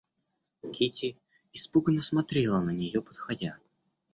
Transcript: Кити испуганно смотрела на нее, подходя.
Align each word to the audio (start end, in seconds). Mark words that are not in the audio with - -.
Кити 0.73 1.15
испуганно 1.53 2.01
смотрела 2.01 2.59
на 2.63 2.71
нее, 2.71 3.03
подходя. 3.03 3.59